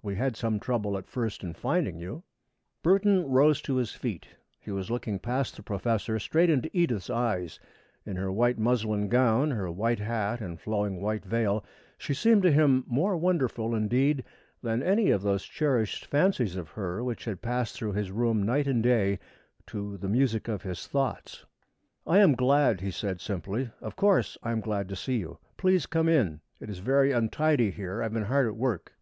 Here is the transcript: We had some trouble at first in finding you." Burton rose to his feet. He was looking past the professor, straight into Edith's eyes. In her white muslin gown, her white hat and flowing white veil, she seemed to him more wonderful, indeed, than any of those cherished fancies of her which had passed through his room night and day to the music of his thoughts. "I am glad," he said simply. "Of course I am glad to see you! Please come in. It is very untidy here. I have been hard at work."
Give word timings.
We 0.00 0.14
had 0.16 0.36
some 0.36 0.60
trouble 0.60 0.96
at 0.96 1.08
first 1.08 1.42
in 1.42 1.54
finding 1.54 1.98
you." 1.98 2.22
Burton 2.82 3.28
rose 3.28 3.60
to 3.62 3.76
his 3.76 3.92
feet. 3.92 4.28
He 4.60 4.70
was 4.70 4.90
looking 4.90 5.18
past 5.18 5.56
the 5.56 5.62
professor, 5.62 6.18
straight 6.18 6.50
into 6.50 6.70
Edith's 6.76 7.10
eyes. 7.10 7.58
In 8.04 8.16
her 8.16 8.30
white 8.30 8.58
muslin 8.58 9.08
gown, 9.08 9.52
her 9.52 9.70
white 9.70 10.00
hat 10.00 10.40
and 10.40 10.60
flowing 10.60 11.00
white 11.00 11.24
veil, 11.24 11.64
she 11.98 12.14
seemed 12.14 12.42
to 12.44 12.52
him 12.52 12.84
more 12.86 13.16
wonderful, 13.16 13.76
indeed, 13.76 14.24
than 14.62 14.82
any 14.82 15.10
of 15.10 15.22
those 15.22 15.44
cherished 15.44 16.06
fancies 16.06 16.56
of 16.56 16.70
her 16.70 17.02
which 17.02 17.24
had 17.24 17.42
passed 17.42 17.76
through 17.76 17.92
his 17.92 18.10
room 18.10 18.42
night 18.42 18.66
and 18.66 18.82
day 18.82 19.18
to 19.68 19.96
the 19.98 20.08
music 20.08 20.46
of 20.48 20.62
his 20.62 20.86
thoughts. 20.86 21.44
"I 22.06 22.18
am 22.18 22.34
glad," 22.34 22.80
he 22.80 22.90
said 22.92 23.20
simply. 23.20 23.70
"Of 23.80 23.96
course 23.96 24.36
I 24.44 24.50
am 24.50 24.60
glad 24.60 24.88
to 24.90 24.96
see 24.96 25.16
you! 25.18 25.38
Please 25.56 25.86
come 25.86 26.08
in. 26.08 26.40
It 26.60 26.70
is 26.70 26.78
very 26.78 27.10
untidy 27.12 27.70
here. 27.70 28.00
I 28.00 28.04
have 28.04 28.12
been 28.12 28.24
hard 28.24 28.46
at 28.46 28.56
work." 28.56 28.92